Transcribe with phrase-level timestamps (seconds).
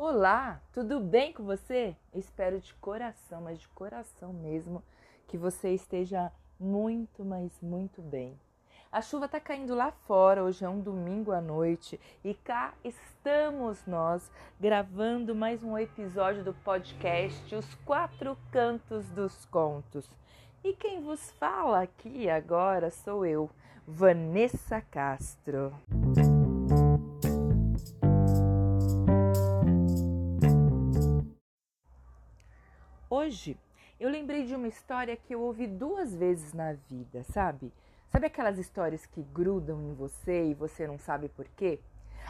[0.00, 1.96] Olá, tudo bem com você?
[2.14, 4.80] Espero de coração, mas de coração mesmo,
[5.26, 8.38] que você esteja muito, mas muito bem.
[8.92, 13.84] A chuva está caindo lá fora, hoje é um domingo à noite e cá estamos
[13.88, 14.30] nós
[14.60, 20.08] gravando mais um episódio do podcast Os Quatro Cantos dos Contos.
[20.62, 23.50] E quem vos fala aqui agora sou eu,
[23.84, 25.74] Vanessa Castro.
[33.10, 33.56] Hoje
[33.98, 37.72] eu lembrei de uma história que eu ouvi duas vezes na vida, sabe?
[38.12, 41.80] Sabe aquelas histórias que grudam em você e você não sabe por quê?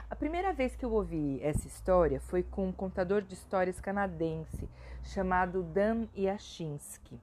[0.08, 4.68] A primeira vez que eu ouvi essa história foi com um contador de histórias canadense
[5.02, 7.20] chamado Dan Yashinsky.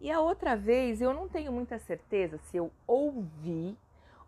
[0.00, 3.76] E a outra vez eu não tenho muita certeza se eu ouvi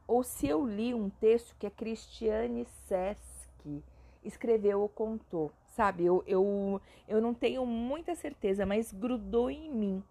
[0.04, 3.84] ou se eu li um texto que a Cristiane Sesky
[4.24, 6.05] escreveu ou contou sabe?
[6.05, 10.02] Eu, eu, eu não tenho muita certeza, mas grudou em mim.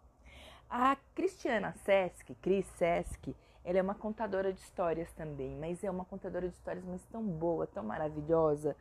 [0.70, 6.04] A Cristiana Sesc, Cris Sesc, ela é uma contadora de histórias também, mas é uma
[6.04, 8.76] contadora de histórias mas tão boa, tão maravilhosa,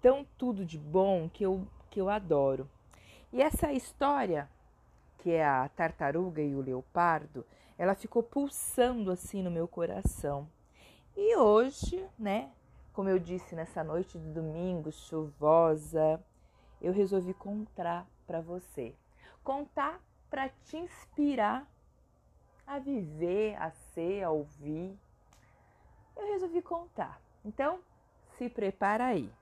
[0.00, 2.68] tão tudo de bom que eu, que eu adoro.
[3.32, 4.48] E essa história,
[5.18, 7.44] que é a tartaruga e o leopardo,
[7.76, 10.48] ela ficou pulsando assim no meu coração.
[11.16, 12.50] E hoje, né,
[12.92, 16.20] como eu disse nessa noite de domingo chuvosa,
[16.80, 18.94] eu resolvi contar para você.
[19.42, 21.66] Contar para te inspirar
[22.66, 24.96] a viver, a ser, a ouvir.
[26.16, 27.20] Eu resolvi contar.
[27.44, 27.80] Então,
[28.36, 29.32] se prepara aí.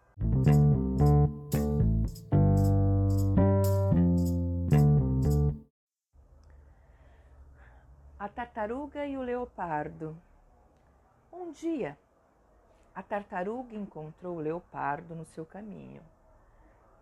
[8.18, 10.16] A tartaruga e o leopardo.
[11.32, 11.98] Um dia,
[12.94, 16.02] a tartaruga encontrou o leopardo no seu caminho.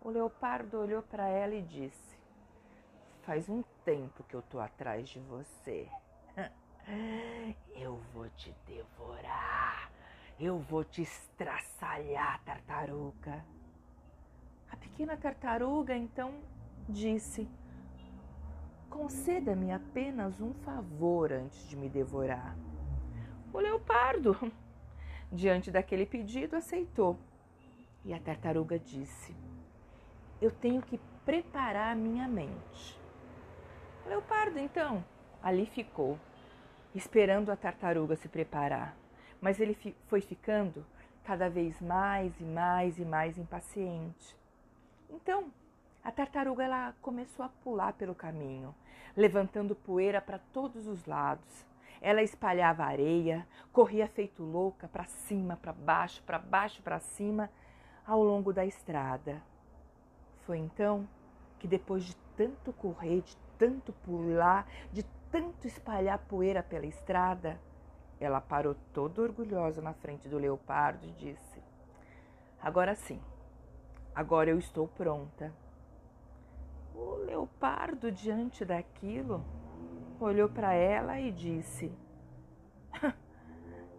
[0.05, 2.15] O leopardo olhou para ela e disse:
[3.23, 5.89] Faz um tempo que eu tô atrás de você.
[7.73, 9.91] Eu vou te devorar.
[10.39, 13.43] Eu vou te estraçalhar, tartaruga.
[14.69, 16.35] A pequena tartaruga então
[16.87, 17.49] disse:
[18.87, 22.55] Conceda-me apenas um favor antes de me devorar.
[23.51, 24.37] O leopardo,
[25.33, 27.17] diante daquele pedido, aceitou.
[28.03, 29.35] E a tartaruga disse:
[30.45, 32.99] eu tenho que preparar a minha mente.
[34.05, 35.03] Leopardo, então,
[35.41, 36.19] ali ficou,
[36.93, 38.95] esperando a tartaruga se preparar.
[39.41, 39.75] Mas ele
[40.07, 40.85] foi ficando
[41.23, 44.37] cada vez mais e mais e mais impaciente.
[45.09, 45.51] Então,
[46.03, 48.75] a tartaruga ela começou a pular pelo caminho,
[49.17, 51.65] levantando poeira para todos os lados.
[51.99, 57.49] Ela espalhava areia, corria feito louca para cima, para baixo, para baixo, para cima,
[58.05, 59.41] ao longo da estrada.
[60.45, 61.07] Foi então
[61.59, 67.59] que, depois de tanto correr, de tanto pular, de tanto espalhar poeira pela estrada,
[68.19, 71.61] ela parou toda orgulhosa na frente do leopardo e disse:
[72.61, 73.19] Agora sim,
[74.13, 75.51] agora eu estou pronta.
[76.93, 79.43] O leopardo, diante daquilo,
[80.19, 81.91] olhou para ela e disse: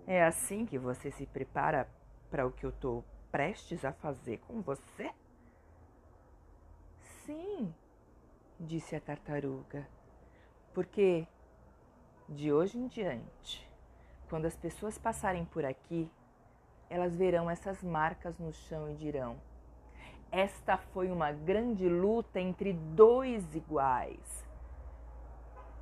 [0.06, 1.88] É assim que você se prepara
[2.30, 5.10] para o que eu estou prestes a fazer com você?
[7.26, 7.74] Sim,
[8.66, 9.86] disse a tartaruga,
[10.74, 11.26] porque
[12.28, 13.66] de hoje em diante,
[14.28, 16.10] quando as pessoas passarem por aqui,
[16.90, 19.36] elas verão essas marcas no chão e dirão:
[20.30, 24.44] Esta foi uma grande luta entre dois iguais.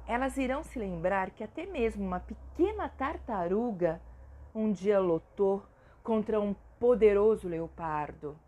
[0.07, 4.01] Elas irão se lembrar que até mesmo uma pequena tartaruga
[4.55, 5.65] um dia lutou
[6.03, 8.39] contra um poderoso leopardo.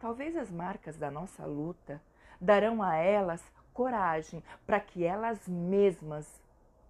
[0.00, 2.00] Talvez as marcas da nossa luta
[2.40, 6.40] darão a elas coragem para que elas mesmas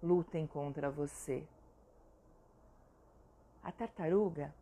[0.02, 1.46] lutem contra você.
[3.62, 4.54] A tartaruga,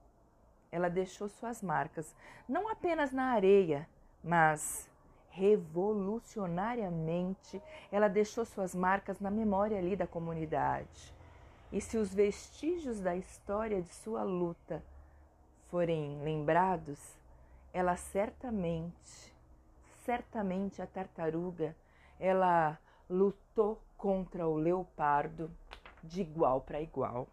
[0.73, 2.17] ela deixou suas marcas
[2.49, 3.89] não apenas na areia,
[4.22, 4.89] mas
[5.31, 11.15] revolucionariamente ela deixou suas marcas na memória ali da comunidade.
[11.71, 14.83] E se os vestígios da história de sua luta
[15.69, 17.16] forem lembrados,
[17.77, 19.34] ela certamente,
[20.03, 21.77] certamente a tartaruga,
[22.19, 25.51] ela lutou contra o leopardo
[26.03, 27.28] de igual para igual.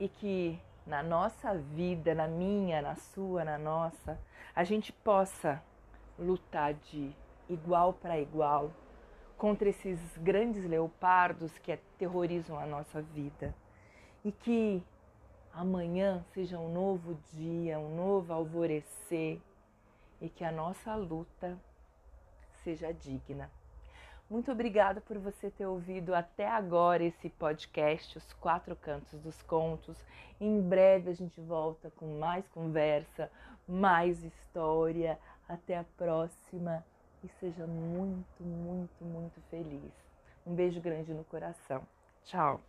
[0.00, 4.18] E que na nossa vida, na minha, na sua, na nossa,
[4.52, 5.62] a gente possa
[6.18, 7.14] lutar de
[7.48, 8.72] igual para igual
[9.44, 13.54] contra esses grandes leopardos que aterrorizam a nossa vida.
[14.24, 14.82] E que
[15.52, 19.38] amanhã seja um novo dia, um novo alvorecer
[20.18, 21.58] e que a nossa luta
[22.62, 23.50] seja digna.
[24.30, 29.98] Muito obrigada por você ter ouvido até agora esse podcast, Os Quatro Cantos dos Contos.
[30.40, 33.30] Em breve a gente volta com mais conversa,
[33.68, 35.18] mais história.
[35.46, 36.82] Até a próxima
[37.24, 38.73] e seja muito, muito
[39.64, 39.92] feliz.
[40.46, 41.82] Um beijo grande no coração.
[42.24, 42.60] Tchau!